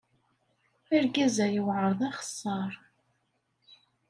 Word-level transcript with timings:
Argaz-a 0.95 1.45
yewɛeṛ 1.53 1.91
d 1.99 2.01
axeṣṣar. 2.09 2.71